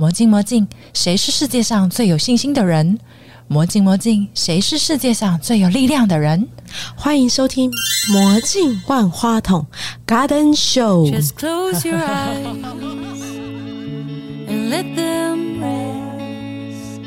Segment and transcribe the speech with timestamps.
[0.00, 2.98] 魔镜魔镜，谁是世界上最有信心的人？
[3.48, 6.48] 魔镜魔镜，谁是世界上最有力量的人？
[6.96, 7.70] 欢迎收听
[8.10, 9.66] 《魔镜万花筒》
[10.10, 11.06] Garden Show。
[11.12, 12.46] Just close your eyes
[14.48, 17.02] and let them rest.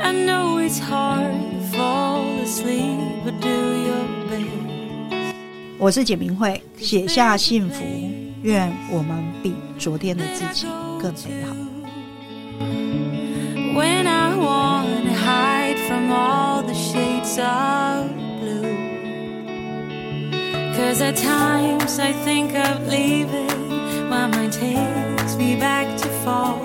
[0.00, 2.96] I know it's hard to fall asleep,
[3.26, 5.34] but do your best.
[5.76, 7.84] 我是简明慧，写下幸福，
[8.40, 10.66] 愿我们比昨天的自己
[10.98, 11.65] 更美好。
[13.76, 18.74] When I wanna hide from all the shades of blue.
[20.74, 24.08] Cause at times I think of leaving.
[24.08, 26.60] My mind takes me back to fall.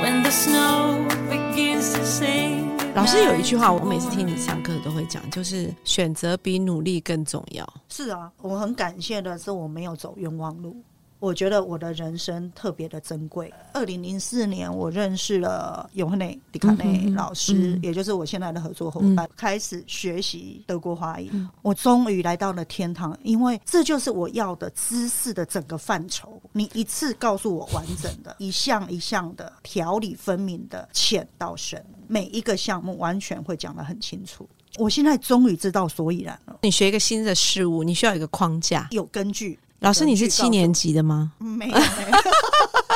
[0.00, 2.70] When the snow begins to sing.
[2.94, 7.68] 老师有一句话，我每次听你上课都会讲，就是选择比努力更重要。
[7.88, 10.76] 是啊，我很感谢的是我没有走冤枉路。
[11.20, 13.52] 我觉得我的人生特别的珍贵。
[13.74, 21.30] 二零零四年，我认识了尤赫内·迪卡内老师，也就是我现在的合作伙伴，开始学习德国华语。
[21.60, 26.40] 我终于来到了天堂，因为这就是我要的知识的整个范畴。
[26.52, 34.48] 你一次告诉我完整的，一项一项的条理分明的浅到深，每一个项目完全会讲得很清楚。
[34.78, 38.88] 我现在终于知道所以然了，你学一个新的事物，你需要一个框架。
[38.92, 39.58] 有根据。
[39.80, 41.32] 老师，你是七年级的吗？
[41.38, 41.78] 没有。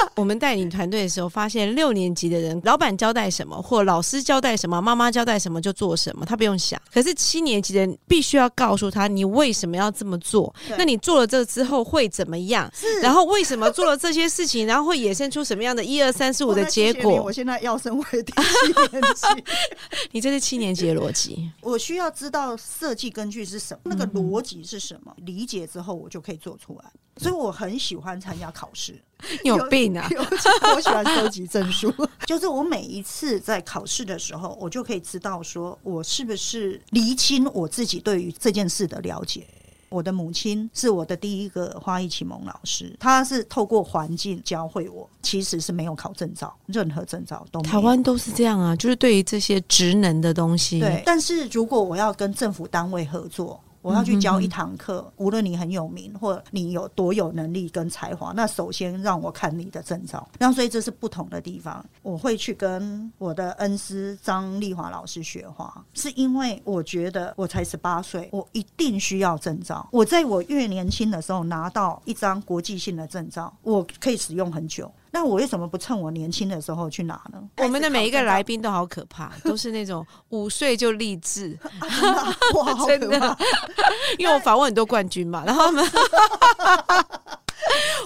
[0.17, 6.81] 我们带领团队的时候，发现六年级的人，老板交代什么，或老师交代什么，妈妈交代什么就做什么，他不用想。
[6.93, 10.55] 可是七年级的人必须要告诉他，你为什么要这么做？
[10.79, 12.71] 那你做了这个之后会怎么样？
[12.75, 17.33] 是然后为什么做了这些事情，然后会衍生出什么样的一二三四五的结果我？
[17.33, 19.45] 现在要升为第七年级，
[20.13, 21.51] 你这是七年级的逻辑。
[21.61, 26.91] 我需要知道设计根据是什么，那嗯个逻辑是什么，理解之后我就可以做出来。
[27.17, 29.01] 所以我很喜欢参加考试，
[29.45, 30.09] 你有病啊！
[30.75, 31.93] 我喜欢收集证书，
[32.27, 39.47] 就是我每一次在考试的时候，我就可以知道说我是不是厘清我自己对于这件事的了解。
[39.91, 47.73] 我的母亲是我的第一个花艺启蒙老师，她是透过环境教会我，其实是没有考证照，任何证照都没有。
[47.73, 60.27] 台湾都是这样啊，就是对于这些职能的东西，对，但是如果我要跟政府单位合作，我要去教一堂课，无论你很有名或你有多有能力跟才华，那首先让我看你的证照。
[60.39, 61.85] 那所以这是不同的地方。
[62.01, 69.87] 我会去跟我的恩师张丽华老师学画，是因为我觉得我才十八岁，我一定需要证照。
[69.93, 74.91] 我在我越年轻的时候拿到一张国际性的证照，我可以使用很久。
[75.15, 77.41] 那我为什么不趁我年轻的时候去拿呢？
[77.59, 81.57] 我们的每一个来宾都好可怕，都是那种五岁就立志，
[82.57, 83.39] 哇，好真的！
[84.19, 85.87] 因为我访问很多冠军嘛，然后他们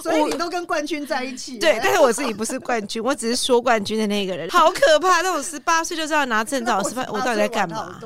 [0.03, 1.57] 所以你都跟冠军在一起。
[1.57, 5.23] 对，但是我自己不是冠军，我只是说冠军的那个人，好可怕！
[5.23, 7.99] 那种十八岁就知道拿证照，十八我到底在干嘛？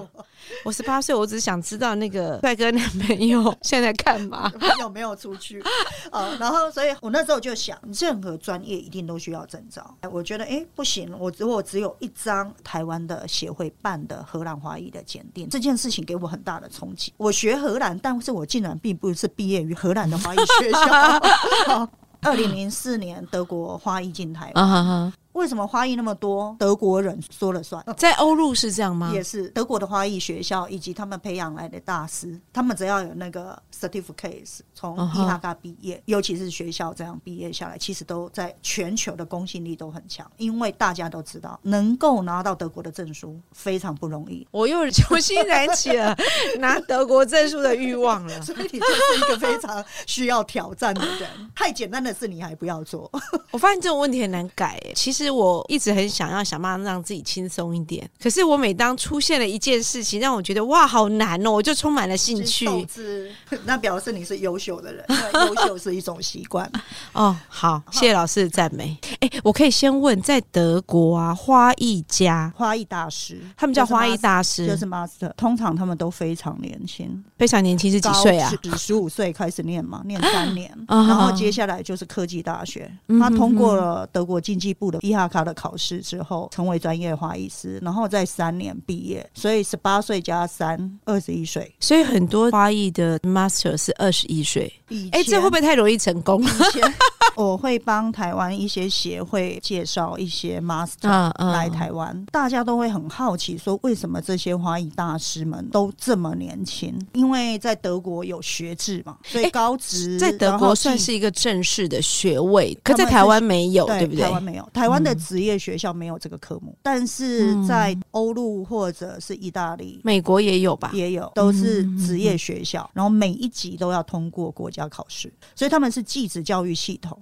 [0.63, 4.51] 我十八岁，我只是想知道那个帅哥男朋友 现在干嘛。
[4.79, 5.63] 有没有出去？
[6.11, 9.95] 呃，然后，所以我那时候就想，任何专业一定都需要证照。
[10.11, 17.13] 我觉得，哎、不行，我如果只有一张台湾的协会办的荷兰华裔的检定，这件事情给我很大的冲击。
[17.17, 21.89] 我学荷兰，但是我竟然并不是毕业于荷兰的华裔学校。
[22.21, 26.55] 二零零四年，德国花艺进台湾，为什么花艺那么多？
[26.59, 27.83] 德国人说了算。
[27.97, 29.11] 在欧陆是这样吗？
[29.13, 44.47] 也是德国的花艺学校以及他们培养来的大师，他们只要有那个 certificate 从伊哈嘎毕业尤其是学校这样毕业下来，其实都在全球的公信力都很强，因为大家都知道，能够拿到德国的证书非常不容易。
[44.51, 46.15] 我又重新燃起了
[46.59, 48.41] 拿德国证书的欲望了。
[48.43, 53.09] 所以你就是一个非常需要挑战的人，太简单的事你还不要做。
[53.51, 54.93] 我发现这种问题很难改、欸。
[54.95, 62.67] 其实我一直很想要想办法让自己轻松一点，可是我每当出现了一件事情让我觉得哇好难哦，我就充满了兴趣。
[63.65, 66.69] 那表示你是优秀的人，因 为优秀是一种习惯。
[67.13, 68.97] 哦，好，谢谢老师的赞美。
[69.19, 78.49] 哎、我可以先问，在德国啊，花艺家花艺大师，他们叫就是花艺大师，就是 master，通常他们都非常年轻，非常年轻，是几岁啊？
[78.49, 82.91] 十十五岁开始念嘛，念三年，啊然后接下来就是科技大学。
[83.07, 91.71] 嗯他通过了德国经济部的伊哈卡的考试之后，成为专业花艺师，然后在三年毕业，所以十八岁加三，二十一岁。
[91.79, 94.73] 所以很多花艺的 master 是二十一岁。
[94.89, 96.43] 以哎、这会不会太容易成功？
[96.43, 96.93] 以前
[97.35, 106.95] 我会帮台湾一些协会介绍一些 master 来台湾，大家都会很好奇，说为什么这些花艺大师们都这么年轻？
[107.13, 114.29] 因为在德国有学制嘛，所以哎高职在德国算是一个正式的学位，可在台湾没有，对不对台？
[114.29, 119.99] 湾没有，台湾的职业学校没有这个科目，但是在欧陆或者是意大利。
[120.03, 120.91] 美国也有吧？
[120.93, 127.19] 也有，都是职业学校，然后每一级都要通过国家考试，所以他们是继职教育系统，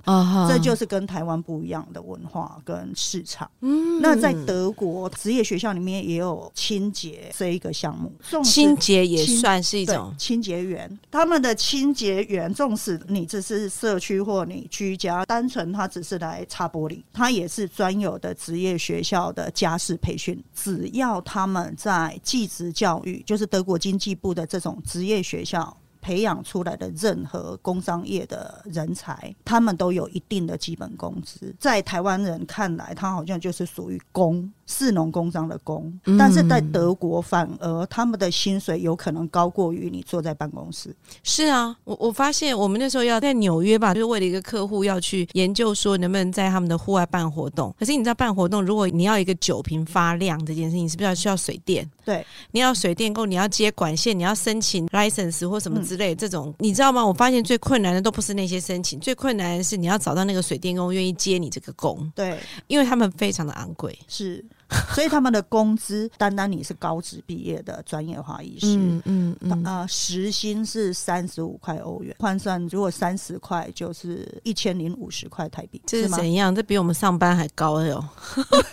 [0.47, 3.49] 这就是跟台湾不一样的文化跟市场。
[3.61, 8.11] 嗯那在德国职业学校里面也有清洁这一个项目，
[8.43, 20.43] 清洁也算是一种清洁员，他们的清洁员，纵使你只是社区或你居家，单纯他只是来擦玻璃，他也是专有的职业学校的家事培训。
[20.53, 25.75] 只要他们在技职教育，就是德国经济部的这种职业学校。
[26.03, 31.55] 培养出来的任何工商业的人才，他们都有一定的基本工资。
[31.59, 40.95] 在台湾人看来，他好像就是属于工，士农工商的工，嗯但是在德国反而他们的薪水有可能高过于你坐在办公室。
[41.23, 47.75] 是啊，我我发现我们那时候要在纽约吧，就是为了一个客户要去研究说能不能在他们的户外办活动。
[47.77, 51.89] 可是你知道办活动，如果你要一个酒瓶发亮这件事情，是不是要需要水电？
[52.05, 57.05] 对，你要水电工，你要接管线，你要申请 license 或什么嗯之类的这种，你知道吗？
[57.05, 63.97] 我发现最困难的都不是那些申请，最困难的是你要找到那个水电工愿意接你这个工，对，因为他们非常的昂贵。
[64.07, 64.43] 是，
[64.95, 68.67] 所以他们的工资，单单你是高职毕业的专业化医师。
[68.77, 76.17] 嗯嗯嗯，呃，时薪是三十五块欧元，换算如果三十块就是一千零五十块台币，这是吗？
[76.17, 76.53] 怎样？
[76.53, 78.03] 这比我们上班还高了哟！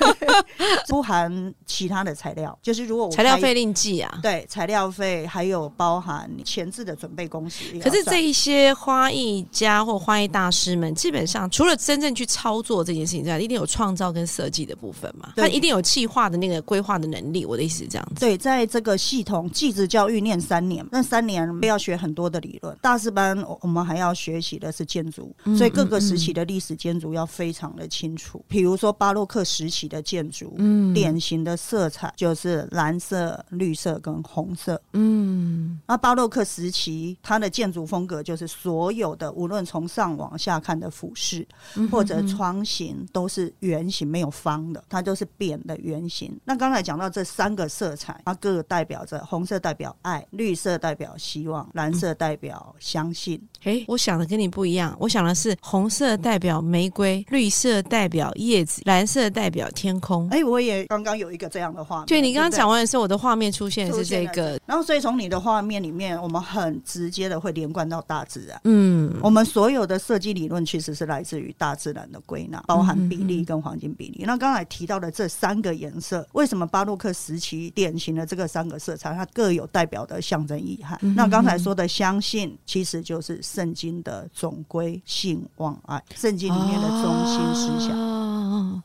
[0.88, 4.18] 不含其他的材料，就是如果我材料费另计啊。
[4.22, 7.78] 对材料费，还有包含前置的准备工时。
[7.80, 15.32] 可是这一些花艺家或花艺大师们，基本上除了真正去操作这件事情之外，一定有创造跟设计的部分嘛？
[15.36, 17.46] 他一定有企划的那个规划的能力。
[17.46, 18.20] 我的意思是这样子。
[18.20, 22.76] 对，在这个系统继职教育念三年，那三年要学很多的理论。
[22.82, 28.44] 大四班我我们还要学习的是建筑，所以各个时期的历史建筑要非常的清楚。
[28.48, 34.80] 比如说巴洛克时期的建筑，嗯典型的色彩就是蓝色、绿色跟红色。
[34.92, 41.46] 嗯那巴洛克时期，它的建筑风格就是所有的，无论从上往下看的俯视
[41.76, 46.38] 嗯或者窗型，都是圆形，没有方的，它就是扁的圆形。
[46.44, 53.40] 那刚才讲到这三个色彩，它各代表着红色代表爱，绿色代表希望，蓝色代表相信。
[53.64, 54.96] 诶，我想的跟你不一样。
[55.00, 60.28] 我想的是红色代表玫瑰，绿色代表叶子，蓝色代表天空。
[60.30, 62.06] 哎、我也刚刚有一个这样的画面。
[62.06, 64.58] 对你刚刚讲完的时候，我的画面出现的是这个。
[64.66, 68.60] 然后所以从你的画面里面，我们很直接的会连贯到大自然。
[68.64, 74.24] 嗯我们所有的设计理论其实是来自于大自然的归纳，包含比例跟黄金比例。
[74.24, 80.98] 那刚才提到的这三个颜色，为什么巴洛克时期典型的这个三个色彩，它各有代表的象征意涵？
[81.14, 87.98] 那刚才说的相信，其实就是圣经的总归信望爱，圣经里面的中心思想。
[87.98, 88.07] 哦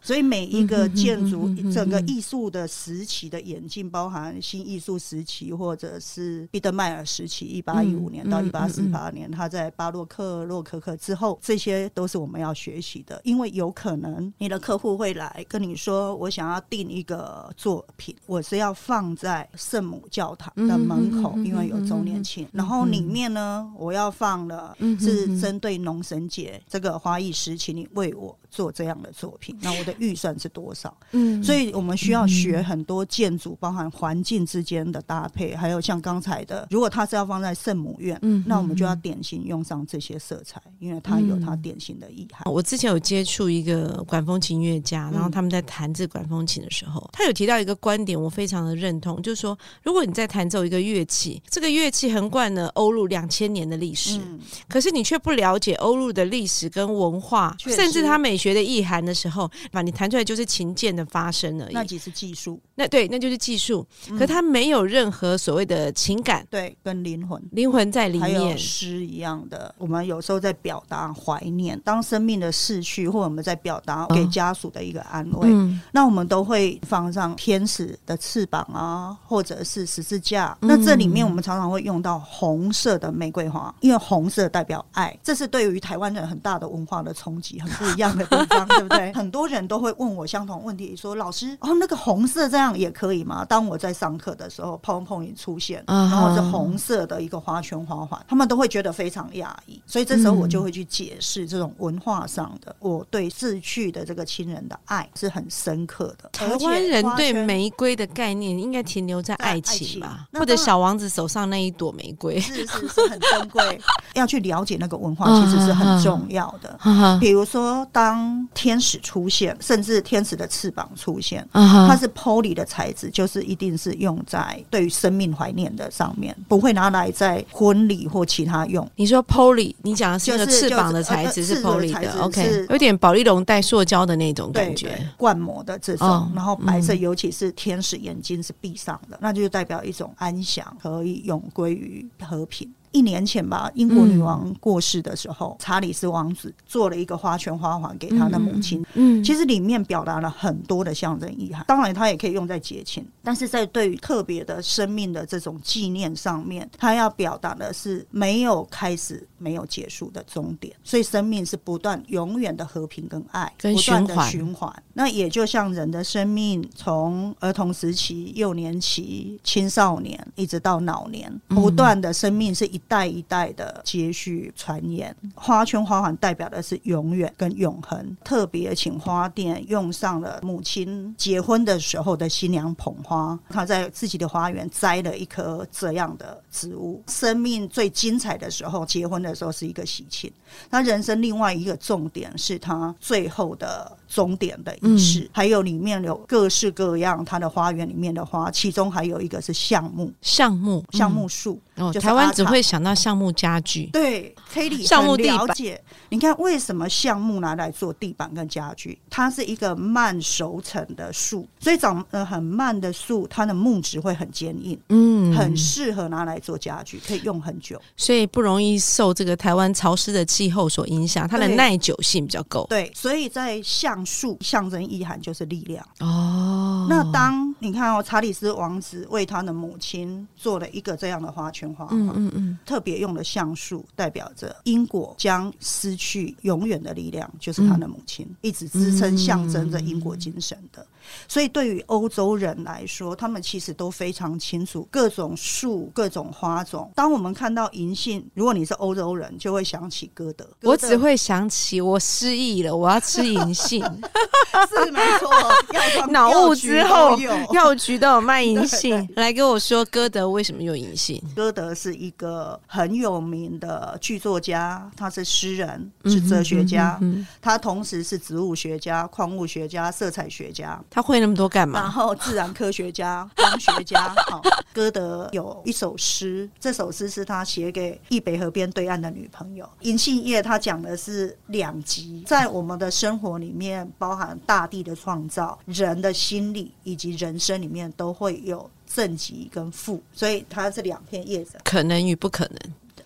[0.03, 13.21] 所以每一个建筑整个艺术的时期的演进，包含新艺术时期，或者是毕德迈尔时期（一八一五年到嗯一八四八年），他在巴洛克、洛可可之后，这些都是我们要学习的。
[13.23, 22.45] 因为有可能你的客户会来跟你说：“我想要订一个作品，我是要放在圣母教堂的门口，嗯因为有周年庆。
[22.51, 29.57] 然后里面呢，我要放了嗯是针对农神节这个花艺时期你为我做这样的作品。
[29.61, 30.95] 那我的预算是多少？
[31.11, 31.43] 嗯。
[31.43, 42.51] 所以我们需要学很多建筑，包含环境之间的搭配，还有像刚才的，如果它是要放在圣母院，嗯那我们就要典型用上这些色彩，因为它有它典型的意涵。
[42.51, 61.73] 我之前有接触一个管风琴乐家，然后他们在弹这管风琴的时候，他有提到一个观点，我非常的认同，就是说，如果你在弹奏一个乐器，这个乐器横贯了欧陆两千年的历史，嗯，可是你却不了解欧陆的历史跟文化，甚至它美学的意涵的时候，把你弹出来就是琴键的发声而已。
[61.73, 67.41] 那只是技术，那对，那就是技术，嗯可它没有任何所谓的情感、对，跟灵魂。
[67.51, 68.57] 灵魂在里还有面。
[68.57, 80.57] 诗一样的，我们有时候在表达怀念，当生命的逝去，或我们在表达给家属的一个安慰，嗯，那我们都会放上天使的翅膀啊，或者是十字架。
[80.61, 89.11] 嗯那这里面我们常常会用到红色的玫瑰花，因为红色代表爱，这是对于台湾人很大的文化的冲击，很不一样的地方， 对不对？
[89.13, 93.43] 很多人都都会问我相同问题，说老师，哦，那个红色这样也可以吗？
[93.43, 106.29] 当我在上课的时候，碰碰影出现，然后是红色的一个花圈花环，他们都会觉得非常讶异，所以这时候我就会去解释这种文化上的，我对逝去的这个亲人的爱是很深刻的。
[106.31, 112.39] 台湾人对玫瑰的概念应该停留在爱情吧情，或者小王子手上那一朵玫瑰。
[112.39, 113.81] 是是是很珍贵，
[114.13, 116.77] 要去了解那个文化，其实是很重要的。
[117.19, 128.89] 比如说，当天使出现，甚至天使的翅膀出现，它是 poly 的材质，就是一定是用在对于生命怀念的上面，不会拿来在婚礼或其他用。
[128.95, 135.07] 你说 poly，你讲的是那个翅膀的材质是 poly 的，OK，是有点保丽龙带塑胶的那种感觉对。
[135.17, 142.71] 灌膜的这种，哦然后白色，嗯尤其是天使眼睛是闭上的，那就代表一种安详，可以永归于和平。
[142.93, 148.85] 一年前吧，英国女王过世的时候，查理斯王子做了一个花圈花环给他的母亲。
[148.93, 164.71] 嗯，其实里面表达了很多的象征意涵，当然它也可以用在节庆，但是在对于特别的生命的这种纪念上面，它要表达的是没有开始、没有结束的终点，所以生命是不断、永远的和平跟爱，跟不断的循环。
[164.93, 171.63] 那也就像人的生命，从儿童时期、幼年期、青少年，一直到老年，嗯。
[171.63, 175.15] 不断的生命是一代一代的接续传言。
[175.35, 178.15] 花圈花环代表的是永远跟永恒。
[178.23, 187.03] 特别请花店用上了母亲结婚的时候的新娘捧花，她在自己的花园栽了一棵这样的植物。
[187.07, 190.31] 生命最精彩的时候，结婚的时候是一个喜庆。
[190.69, 201.53] 他人生另外一个重点是他最后的终点的仪式，嗯还有里面有各式各样它的花园里面的花，其中还有一个是橡木，橡木，橡木树。
[201.53, 203.85] 嗯哦，就是台湾只会想到橡木家具。
[203.87, 204.35] 对
[204.83, 205.81] 橡木很地了解。
[206.09, 208.99] 你看为什么橡木拿来做地板跟家具？
[209.09, 217.81] 它是一个慢熟成的树，所以长呃很慢的树，它的木质会很坚硬，嗯很适合拿来做家具，可以用很久。
[217.97, 222.67] 所以不容易受这个台湾潮湿的气候所影响，它的耐久性比较够。
[222.69, 225.85] 对，所以在橡树象征意涵就是力量。
[225.99, 240.85] 哦，那当你看哦，查理斯王子为他的母亲做了一个这样的花圈花环，嗯嗯嗯，特别用了橡树，代表着英国将失去永远的力量，就是他的母亲，一直支撑、象征着英国精神的。
[241.27, 246.89] 所以，对于欧洲人来说，他们其实都非常清楚各种树、各种花种。
[246.95, 250.45] 当我们看到银杏，如果你是欧洲人，就会想起歌德。
[250.45, 253.83] 歌德我只会想起我失忆了，我要吃银杏。
[254.69, 255.29] 是没错，
[255.73, 257.17] 药脑雾之后
[257.53, 259.15] 药局都有， 卖银杏对。
[259.23, 261.21] 来跟我说，歌德为什么用银杏？
[261.35, 270.79] 歌德是一个很有名的剧作家，他是诗人，嗯是哲学家，嗯嗯嗯他同时是植物学家、矿物学家、色彩学家。
[270.89, 271.91] 他会那么多干嘛然？
[271.91, 274.41] 后自然科学家、光学家，好，
[274.73, 279.67] 歌德有一首诗，这首诗是他写给易北河边对岸的女朋友。
[279.81, 291.57] 银杏叶，他讲的是两极，在我们的生活里面，包含大地的创造、人的心理以及人生里面，都会有正极跟负，所以它是两片叶子。
[291.63, 292.59] 可能与不可能。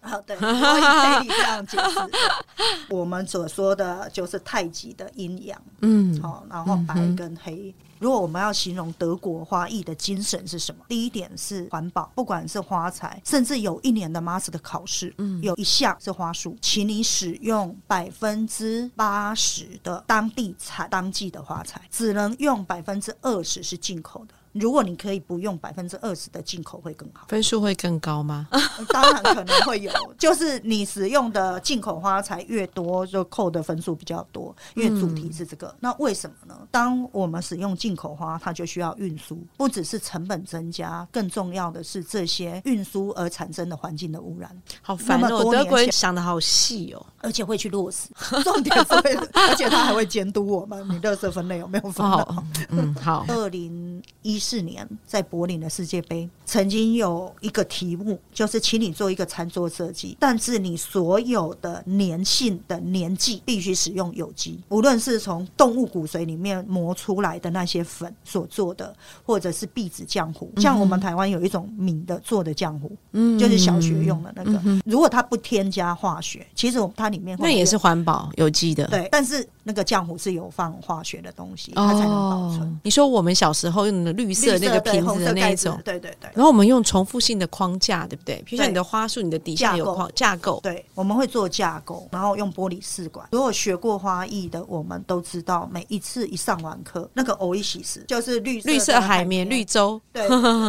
[0.07, 1.99] 好，对，所以可以这样解释。
[2.89, 7.73] 我们所说的就是太极的阴阳，嗯，好，然后白跟黑。
[7.99, 10.85] 如果我们要形容德国花艺的精神是什么？
[10.87, 24.33] 第一点是环保，不管是花材，甚至有一年的 Master 的考试，嗯有一项是花束，请你使用百分之八十的当地产当季的花材，只能用百分之二十是进口的。
[24.53, 27.25] 如果你可以不用百分之二十的进口会更好。
[27.27, 28.47] 分数会更高吗？
[28.89, 35.75] 当然可能会有，就是你使用的进口花材越多，就扣的分数比较多，因为主题是这个。
[35.79, 36.55] 那为什么呢？
[36.71, 44.49] 当我们使用进口花，它就需要运输，不只是成本增加，更重要的是这些运输而产生的环境的污染，
[44.81, 45.51] 好烦哦！
[45.51, 47.05] 德国人想的好细哦。
[47.19, 48.07] 而且会去落实。
[48.43, 52.17] 重点是会，而且他还会监督我们，你垃圾分类有没有分好？
[52.19, 68.93] 好， 嗯，好，二零一四年在柏林的世界杯，曾经有一个题目，就是请你做一个餐桌设计，但是你所有的粘性的粘剂必须使用有机，无论是从动物骨髓里面磨出来的那些粉所做的，
[69.25, 78.87] 或者是壁纸浆糊，像我们台湾有一种米的做的浆糊，嗯就是小学用的那个，如果它不添加化学，其实它里面会那也是环保有机的。
[78.87, 82.61] 对，但是那个浆糊是有放化学的东西，它才能保存。
[82.61, 86.29] 哦你说我们小时候用的绿色那个对瓶子的那一种，对对对。
[86.33, 88.41] 然后我们用重复性的框架，对不对？
[88.45, 93.27] 比如说你的花束，你的底下有架构框架构，对，我们会做架构，然后用玻璃试管。
[93.31, 100.27] 如果学过花艺的，我们都知道，每一次一上完课，那个欧一喜斯就是绿色绿色海绵、绿洲，对，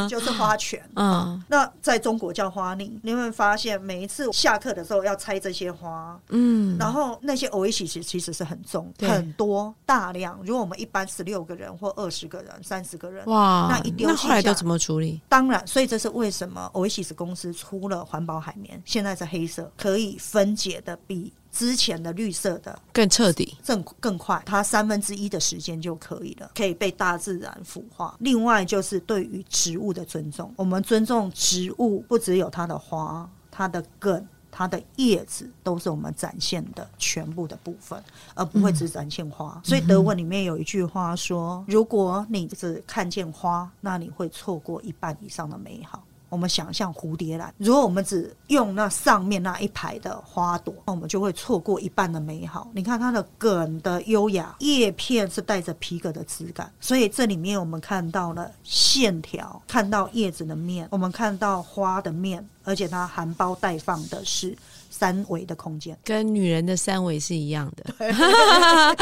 [0.08, 0.82] 就是花泉。
[0.96, 10.38] 嗯那在中国叫花泥，你会发现每一次下课的时候要拆这些花，嗯，然后那些偶一其实其实是很重，对很多大量。
[10.44, 15.20] 如果我们一般十六个人或二十个人、三十个人，哇，那一丢那后来都怎么处理？
[15.28, 23.56] 当然，所以这是为什么 Oasis 公司出了环保海绵，现在是黑色，可以分解的比之前的绿色的更彻底。
[23.66, 28.16] 更更快，它三分之一的时间就可以了，可以被大自然腐化。
[28.20, 34.26] 另外就是对于植物的尊重，我们尊重植物，不只有它的花、它的根。
[34.50, 38.02] 它的叶子都是我们展现的全部的部分，
[38.34, 39.60] 而不会只展现花。
[39.64, 52.68] 所以德文里面有一句话说：“如果你只看见花，那你会错过一半以上的美好。”我们想象蝴蝶兰，如果我们只用那上面那一排的花朵，那我们就会错过一半的美好。
[52.74, 64.56] 你看它的梗的优雅，叶片是带着皮革的质感，所以这里面我们看到了线条，看到叶子的面，我们看到花的面，而且它含苞待放的是
[64.90, 65.96] 三维的空间。
[66.04, 67.94] 跟女人的三维是一样的，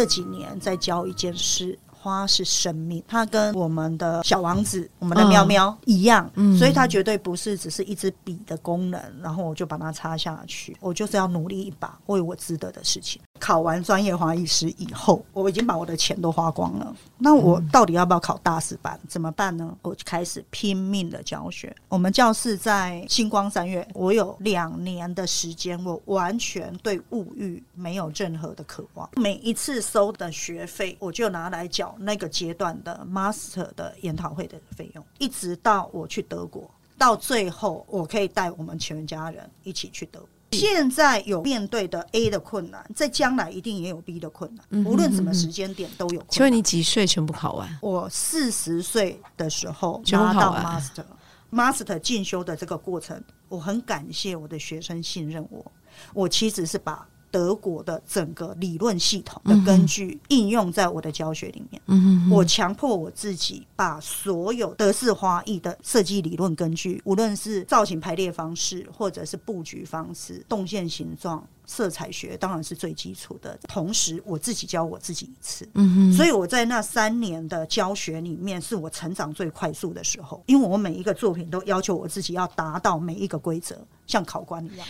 [0.00, 1.78] 这几年在教一件事。
[2.00, 10.76] 花是生命，它跟我们的小王子、我们的喵喵一样，嗯所以它绝对不是只是一支笔的功能，然后我就把它插下去。
[10.80, 13.20] 我就是要努力一把，为我值得的事情。
[13.38, 16.94] 考完专业花艺师以后，我已经把我的钱都花光了。
[17.18, 18.98] 那我到底要不要考大师班？
[19.08, 19.74] 怎么办呢？
[19.82, 21.74] 我就开始拼命的教学。
[21.88, 29.08] 我们教室在星光三月，我有两年的时间，我完全对物欲没有任何的渴望。
[29.16, 40.28] 每一次收的学费，我就拿来缴那个阶段的 master 的研讨会的费用，一直到我去德国，到最后我可以带我们全家人一起去德国。
[40.52, 46.26] 现在有面对的 A 的困难，在将来一定也有 B 的困难，无论什么时间点都有困难。
[46.28, 47.78] 请问你几岁全部考完？
[47.80, 51.04] 我四十岁的时候拿到 master
[51.52, 55.64] master 进修的这个过程，我很感谢我的学生信任我。
[56.12, 61.80] 我其实是把德国的整个理论系统的根据应用在我的教学里面。
[61.86, 73.58] 嗯我强迫我自己把所有德式花艺的设计理论根据，无论是造型排列方式，或者是布局方式、动线形状、色彩学，当然是最基础的。
[73.68, 75.68] 同时，我自己教我自己一次。
[75.74, 84.86] 嗯所以我在那三年的教学里面，是我成长最快速的时候，因为我每一个作品都要求我自己要达到每一个规则，像考官一样。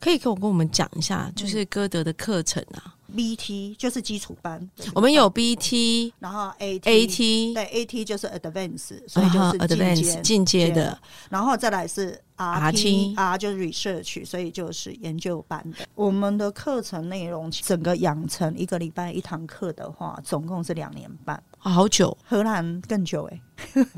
[0.00, 2.96] 可以跟我跟我们讲一下，就是歌德的课程啊。
[3.12, 10.96] BT 就是基础班，我们有 BT、然后 AT AT 对 AT 就是 Advance，所以就啊是 Advance 进阶的，
[11.28, 15.78] 然后再来是 RT RT R 就是 Research，所以就是研究班的。
[15.96, 21.42] 我们的课程内容整个养成一个礼拜一堂课的话，总共是两年半。
[21.60, 23.40] 啊好久，荷兰更久诶、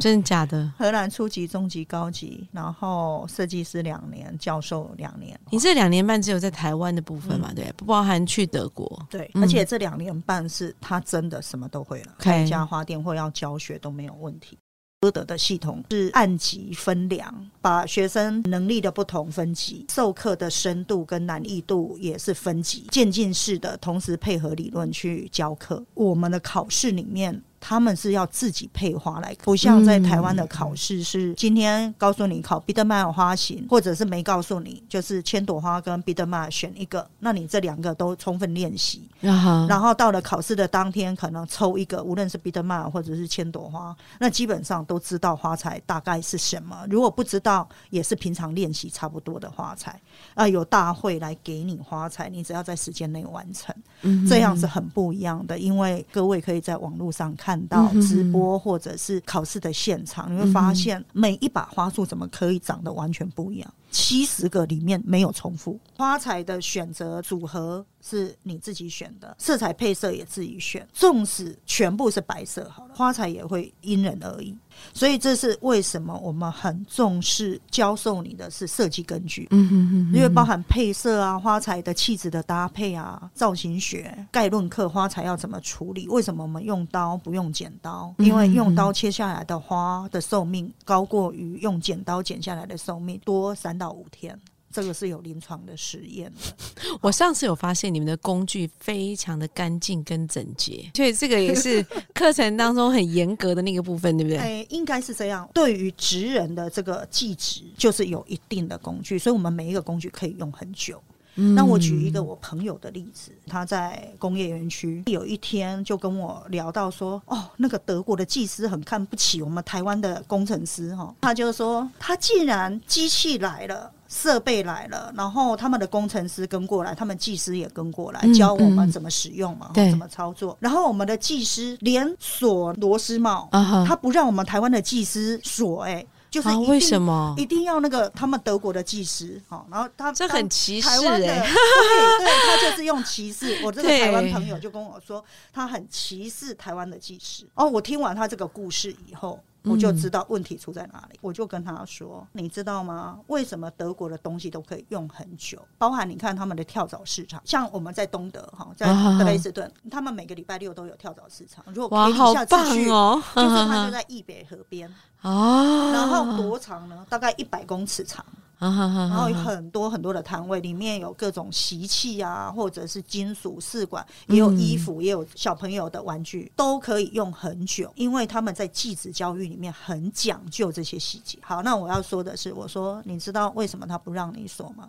[0.00, 0.70] 真的假的？
[0.76, 5.38] 荷兰初级、中级、高级，然后设计师两年，教授两年。
[5.50, 7.52] 你这两年半只有在台湾的部分嘛？
[7.54, 9.06] 对，不包含去德国。
[9.08, 14.58] 对，嗯而且这两年半是他真的什么都会了，开一家花店或要教学都没有问题。
[15.00, 25.84] 歌德的系统是按级分量，把学生能力的不同分级，授课的深度跟难易度也是分级，渐进式的，同时配合理论去教课。
[25.94, 27.40] 我们的考试里面。
[27.64, 46.84] 他们是要自己配花来，不像在台湾的考试是今天告诉你考彼得曼尔花型，或者是没告诉你，就是千朵花跟彼得曼尔选一个，那你这两个都充分练习，然后，然后到了考试的当天，可能抽一个，无论是彼得曼尔或者是千朵花，那基本上都知道花材大概是什么。
[46.90, 50.00] 如果不知道，也是平常练习差不多的花材。
[50.34, 55.58] 啊、有大会来给你花材，你只要在时间内完成，嗯这样是很不一样的。
[55.58, 63.74] 因为各位可以在网络上看到嗯哼直播或者是考试的现场，你会发现每一把花束怎么可以长得完全不一样。
[63.90, 65.78] 七十个里面没有重复。
[65.94, 70.86] 花材的选择组合是你自己选的，色彩配色也自己选。
[70.94, 74.56] 纵使全部是白色好了，花材也会因人而异。
[74.94, 86.06] 所以这是为什么我们很重视教授你的是设计根据，嗯哼哼因为包含配色啊、花材的气质的搭配啊、造型学概论课，花材要怎么处理？
[86.08, 88.14] 为什么我们用刀不用剪刀？
[88.18, 94.38] 因为用刀切下来的花的寿命高过于用剪刀剪下来的寿命多三到五天。
[94.72, 96.40] 这个是有临床的实验的，
[97.02, 104.38] 我上次有发现你们的工具非常的干净跟整洁，所以这个也是课程当中很严格的那个部分，对不对？
[104.40, 105.48] 哎，应该是这样。
[105.52, 111.00] 对于职人的这个技职，就是有一定的工具，所以我们每一个工具可以用很久。
[111.34, 123.90] 那我举一个我朋友的例子，他在工业园区有一天就跟我聊到说，哦，那个德国的技师很看不起我们台湾的工程师哈，他就说他既然机器来了。
[124.14, 130.54] 设备来了，然后他们的工程师跟过来，他们技师也跟过来，嗯教我们嗯怎么使用嘛，对怎么操作。
[130.60, 137.34] 然后我们的技师连锁螺丝帽，啊他不让我们台湾的技师锁，哎，就是啊，一定为什么？
[137.38, 143.60] 一定要那个他们德国的技师，好，然后他这很歧视台湾的，哎、对对，他就是用歧视。
[143.64, 147.48] 我这个台湾朋友就跟我说，他很歧视台湾的技师。
[147.54, 149.40] 哦，我听完他这个故事以后。
[149.64, 153.18] 我就知道问题出在哪里，我就跟他说：“你知道吗？
[153.28, 155.60] 为什么德国的东西都可以用很久？
[155.78, 161.64] 包含你看他们的跳蚤市场，像我们在东德哈，在啊德累斯顿，他们每个礼拜六都有跳蚤市场。
[161.72, 163.22] 如果哇，可以好下次去，哦！
[163.36, 167.06] 就是他就 在易北河边，啊，然后多长呢？
[167.08, 168.24] 大概一百公尺长。
[168.70, 181.38] 然然后有很多很多的摊位，里面有各种习器啊，或者是金属试管，也有衣服，也有小朋友的玩具，都可以用很久，因为他们在继子教育里面很讲究这些细节。
[181.42, 184.88] 好，那我要说的是，我说你知道为什么他不让你锁吗？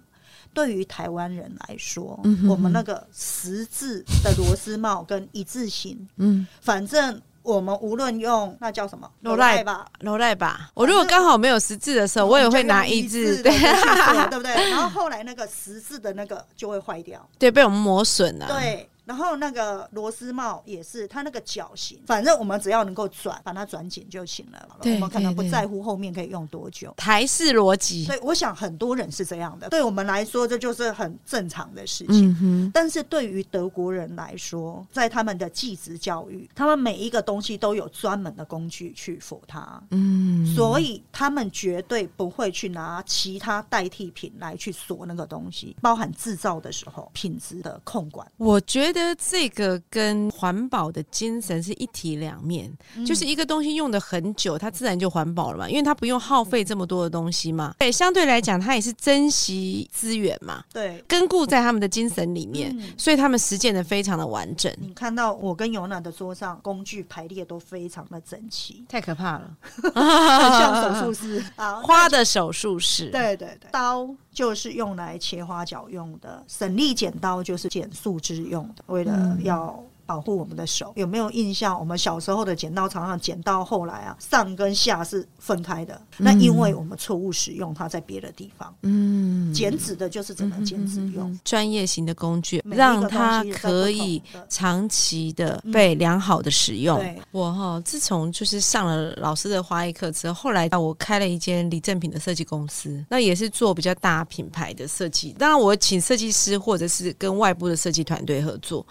[0.54, 10.72] 对于台湾人来说，我们那个十字的螺丝帽跟一字形，嗯，反正我们无论用那叫什么罗赖吧，罗赖吧。
[10.74, 13.60] 我如果刚好没有十字的时候，我也会拿一字，对对
[14.32, 14.54] 对不对？
[14.72, 18.90] 然后后来那个十字的那个就会坏掉，对，被我们磨损了。，对。
[19.06, 24.68] 然后那个螺丝帽也是，它那个角型，反正我们只要能够转，把它转紧就行了。
[24.82, 26.94] 对我们可能不在乎后面可以用多久。
[26.98, 28.16] 台式逻辑所。
[28.16, 32.30] 以我想很多人是这样的，对我们来说这就是很正常的事情。
[32.30, 39.82] 嗯哼，但是对于德国人来说，在他们的技职教育，他们每一个东西都有专门的工具去辅它。
[39.92, 48.26] 嗯，所以他们绝对不会去拿其他代替品来去锁那个东西，包含制造的时候品质的控管。
[48.38, 53.06] 我觉得这个跟环保的精神是一体两面，嗯。
[53.06, 57.74] 就是一个东西用的很久，它自然就环保了嘛，因为它不用耗费这么多的东西嘛。
[57.80, 62.94] 对，相对来讲，它也是珍惜资源嘛，对，根固在他们的精神里面，嗯。
[62.98, 64.72] 所以他们实践的非常的完整。
[64.80, 71.44] 你看到我跟尤娜的桌上工具排列都非常的整齐，太可怕了， 很像手术室。
[71.56, 79.82] 啊，花的手术室，对对对，刀就是用来切花角用的，省力剪刀就是剪树枝用的，为了要。
[80.06, 81.78] 保护我们的手，有没有印象？
[81.80, 86.00] 我们小时候的剪刀常常剪到后来啊，上跟下是分开的。
[86.18, 91.40] 那因为我们错误使用它在别的地方，嗯，剪纸的就是只能剪纸用。
[91.44, 97.00] 专业型的工具，让它可以长期的被良好的使用。
[97.00, 105.34] 对我哈，自从就是上了老师的花艺课之后，后来我开了一间礼正品的设计公司，那也是做比较大品牌的设计。
[105.40, 108.86] 当然，我请设计师或者是跟外部的设计团队合作，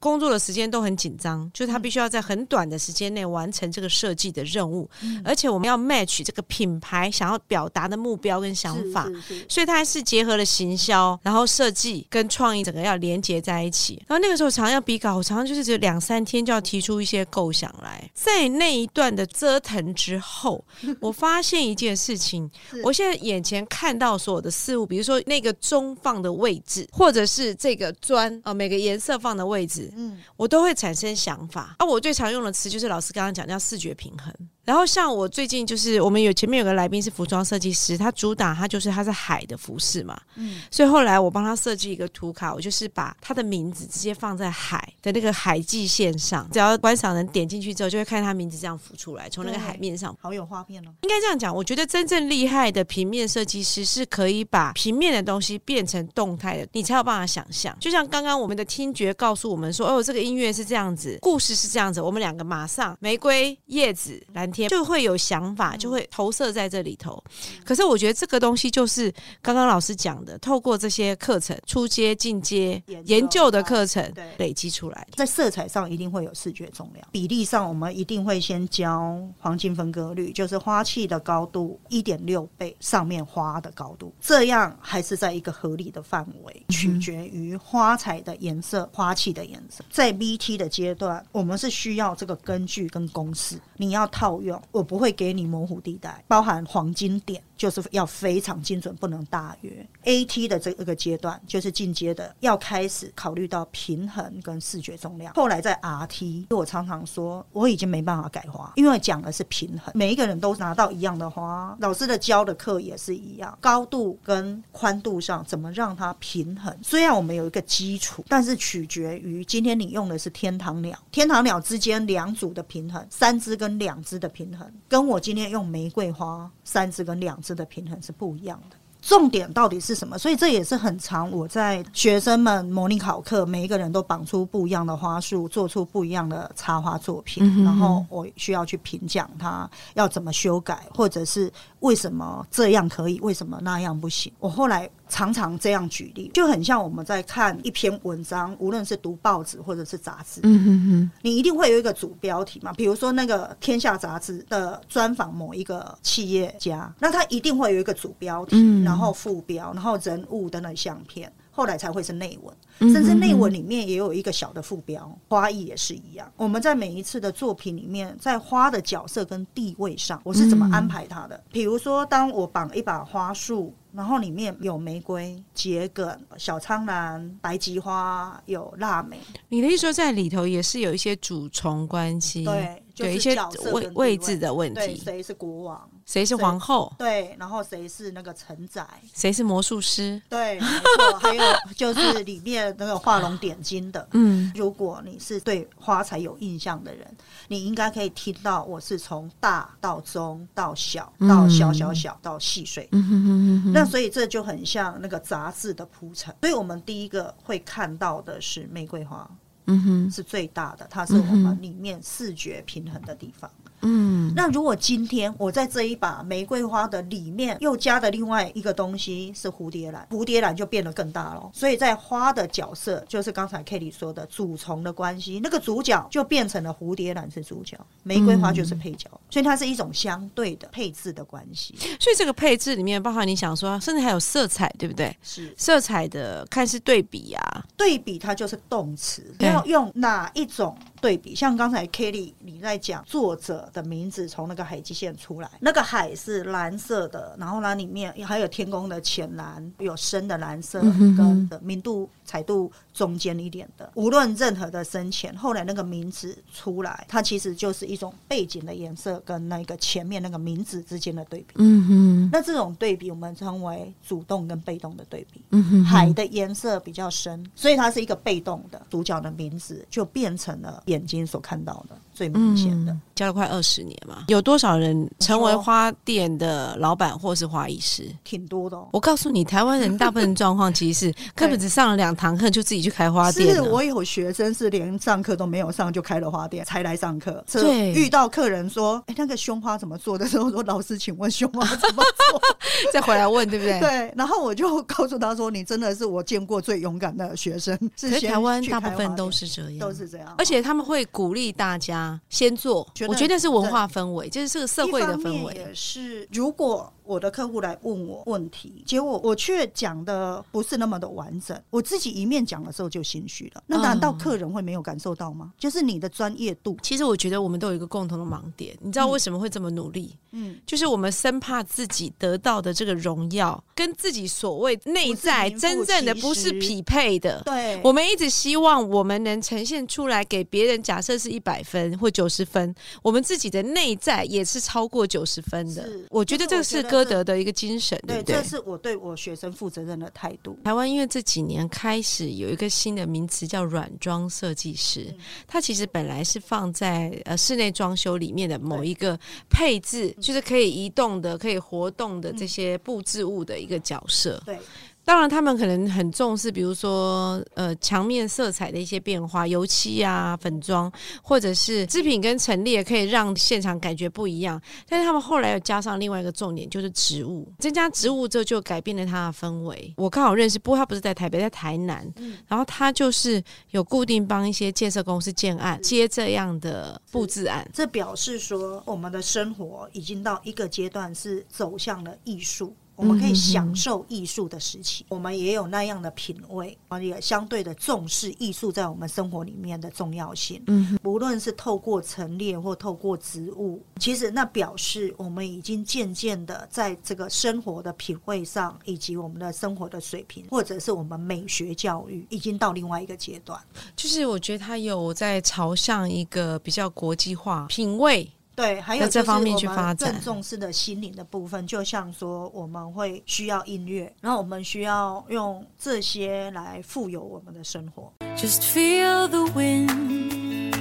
[0.00, 4.88] 工作的时间都很紧张，就是他必须要在很短的时间内完成这个设计的任务，
[5.24, 9.08] 而且我们要 match 这个品牌想要表达的目标跟想法。
[9.48, 14.02] 所以它还是结合了行销，然后设计跟创意整个要连接在一起。
[14.06, 18.10] 然后那个时候常常要比稿，我常常就是只有两三天就要提出一些构想来。
[18.14, 20.64] 在那一段的折腾之后，
[21.00, 22.50] 我发现一件事情，
[22.82, 31.74] 我现在眼前看到所有的事物，比如说那个钟放的位置，或者是这个砖啊、每个颜色放的位置，嗯，我我都会产生想法。
[31.76, 34.32] 啊，我最常用的词就是老师刚刚讲叫视觉平衡。
[34.66, 50.90] 然后像我最近就是我们有前面有个来宾是服装设计师，他主打他就是他是海的服饰嘛，嗯所以后来我帮他设计一个图卡，我就是把他的名字直接放在海的那个海际线上，只要观赏人点进去之后，就会看他名字这样浮出来，从那个海面上好有画面哦。
[51.02, 57.76] 应该这样讲，我觉得真正厉害的平面设计师是可以把平面的东西变成动态的，你才有办法想象。
[57.78, 67.22] 就像刚刚我们的听觉告诉我们说，哦，这个音乐是这样子，故事是这样子，我们两个马上玫瑰、叶子、蓝天，就会有想法，就会投射在这里头。
[67.64, 75.06] 可是我觉得这个东西就是刚刚老师讲的，透过这些课程、初阶、进阶研究的课程对累积出来。
[75.14, 89.84] 在色彩上一定会有视觉重量，比例上我们一定会先教黄金分割率，就是花器的高度一点六倍上面花的高度，这样还是在一个合理的范围，取决于花材的颜色、花器的颜色。
[89.90, 97.42] 在 BT 的阶段，我们是需要这个根据跟公式，你要套用，我不会给你模糊地带，包含黄金点。
[97.56, 99.86] 就是要非常精准，不能大约。
[100.04, 105.32] AT 的这一个阶段就是进阶的，要开始考虑到平衡跟视觉重量。
[105.34, 116.76] 后来在 RT，我常常说我已经没办法改花，因为讲的是平衡，每一个人都拿到一样的花，老师的教的课也是一样，高度跟宽度上怎么让它平衡。
[116.82, 128.76] 虽然我们有一个基础，但是取决于今天你用的是天堂鸟，天堂鸟之间两组的平衡，三只跟两只的平衡，跟我今天用玫瑰花三只跟两值的平衡是不一样的。
[129.06, 130.18] 重点到底是什么？
[130.18, 131.30] 所以这也是很长。
[131.30, 144.32] 我在学生们模拟考课，每一个人都绑出不一样的花束，做出不一样的插花作品，然后我需要去评讲它要怎么修改，或者是为什么这样可以，为什么那样不行。
[144.40, 161.32] 我后来常常这样举例，就很像我们在看一篇文章，无论是读报纸或者是杂志，嗯哼哼，你一定会有一个主标题嘛，比如说那个《天下》杂志的专访某一个企业家，那他一定会有一个主标题，嗯然后副标，然后人物等等相片。
[161.50, 166.30] 后来才会是内文，嗯甚至内文里面也有一个小的副标，花艺也是一样。
[166.36, 171.42] 我们在每一次的作品里面，在花的角色跟地位上，我是怎么安排它的？
[171.50, 183.36] 比如说，当我绑一把花束，然后里面有玫瑰、桔梗、小苍兰、白菊花，有腊梅，你的意思说在里头也是有一些主从关系，对，就是有一些
[183.72, 185.88] 位位置的问对，题，谁是国王？
[186.06, 188.86] 谁是皇后，对，然后谁是那个承载？
[189.12, 191.42] 谁是魔术师，对，没错，还有
[191.74, 194.08] 就是里面那个画龙点睛的。
[194.12, 197.06] 嗯如果你是对花材有印象的人，
[197.48, 202.88] 你应该可以听到我是从大到中到小到小小小到细碎。
[202.92, 206.34] 嗯哼哼哼那所以这就很像那个杂志的铺陈。
[206.40, 209.28] 所以我们第一个会看到的是玫瑰花，
[209.66, 213.50] 嗯哼是最大的，它是我们里面视觉平衡的地方。
[213.82, 221.50] 嗯那如果今天我在这一把玫瑰花的里面又加的另外一个东西是蝴蝶兰，蝴蝶兰就变得更大了。
[221.52, 231.74] 所以在花的角色，就是刚才 Kitty 说的主从的关系，那个主角就变成了蝴蝶兰是主角，玫瑰花就是配角，所以它是一种相对的配置的关系。
[232.00, 235.16] 所以这个配置里面包含你想说，甚至还有色彩，对不对？
[235.22, 241.36] 是色彩的看是对比啊，对比，它就是动词，要用哪一种对比？
[241.36, 261.54] 像刚才 Kelly 你在讲作者的名字从那个海基线出来，那个海是蓝色的，然后呢里面还有天空的浅蓝，有深的蓝色跟明度彩度中间一点的，无论任何的深浅，后来那个名字出来，它其实就是一种背景的颜色跟那个前面那个名字之间的对比。
[261.54, 265.40] 嗯哼那这种对比我们称为主动跟被动的对比。
[265.50, 272.96] 嗯哼海的颜色比较深，所以它是一个被动的，主角的名字就变成了眼睛所看到的最明显的。
[273.14, 278.04] 教了快二十年嘛，有多少人成为花店的老板或是花艺师？
[278.24, 278.88] 挺多的、哦。
[278.92, 283.64] 我告诉你，台湾人大部分状况其实是 根本只上了两堂课就自己去开花店了。
[283.64, 287.42] 是我有学生是连上课都没有上就开了花店，才来上课。
[287.48, 292.42] 是对遇到客人说：“哎、那个胸花怎么做的？”时候说：“老师，请问胸花怎么做
[292.92, 293.80] 再回来问，对不？”对？
[293.80, 297.74] 对，然后我就告诉他说：“你真的是我见过最勇敢的学生。
[297.96, 305.54] 是是台湾大部分都是这样，都是这样，而且他们会鼓励大家先做，我觉得是文化氛围，就是这个社会的氛围。
[305.54, 313.62] 也是，如果我的客户来问我问题，结果我却讲的不是那么的完整，我自己一面讲的时候就心虚了。
[313.66, 315.52] 那难道哦客人会没有感受到吗？
[315.58, 320.14] 就是你的专业度，其实我觉得我们都有一个共同的盲点，你知道为什么会这么努力？
[320.32, 327.42] 嗯，就是我们生怕自己得到的这个荣耀，跟自己所谓内在真正的不是匹配的。
[327.44, 335.88] 对，我们一直希望我们能呈现出来给别人，假设是一百分或九十分，我们自己的内在也是超过九十分的。
[336.10, 338.42] 我觉得这个是歌德的一个精神，对这？
[338.42, 340.58] 是我对我学生负责任的态度。
[340.64, 349.18] 台湾因为这几年开始有一个新的名词叫软装设计师，嗯它其实本来是放在呃室内装修里面的某一个
[349.50, 354.42] 配置，就是可以移动的、可以活动的这些布置物的一个角色。
[354.46, 354.58] 对，
[355.06, 360.92] 当然，他们可能很重视，比如说呃墙面色彩的一些变化，油漆啊、粉妆，
[361.22, 364.60] 或者是制品跟陈列，可以让现场感觉不一样。
[364.88, 369.94] 但是他们后来又加上另外一个重点，就是植物，增加植物之后就改变了它的氛围。
[369.96, 372.04] 我刚好认识，不过他不是在台北，在台南，
[372.48, 373.40] 然后他就是
[373.70, 377.64] 有固定帮一些建设公司建案，接这样的布置案。
[377.72, 382.74] 这表示说，我们的生活已经到一个阶段，是走向了艺术。
[382.96, 390.62] 我们可以享受艺术的时期，我们也有那样的品味，也相对的重视艺术在我们生活里面的重要性。
[390.66, 403.60] 嗯，无论是透过陈列或透过植物，其实那表示我们已经渐渐的在这个生活的品味上，以及我们的生活的水平，或者是我们美学教育，已经到另外一个阶段。
[403.94, 408.30] 就是我觉得他有在朝向一个比较国际化品味。
[408.56, 418.10] 对，还有这方面去发展更重视的心灵的部分，就像说我们会需要音乐，然后我们需要用这些来富有我们的生活。
[418.34, 420.72] Just feel the wind.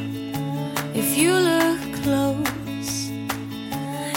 [0.95, 3.11] If you look close,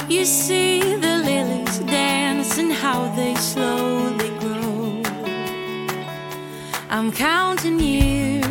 [0.09, 5.03] you see the lilies dance and how they slowly grow.
[6.89, 8.47] I'm counting years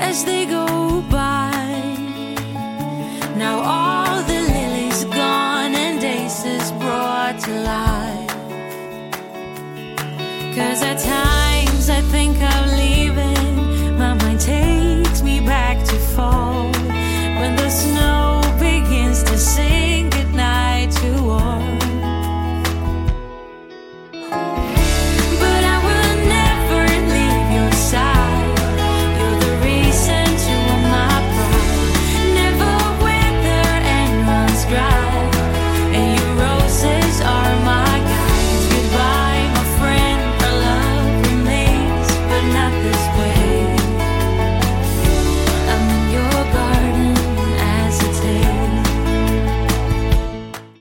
[0.00, 0.66] as they go
[19.40, 19.89] sing.